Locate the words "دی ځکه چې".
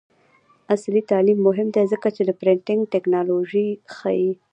1.75-2.21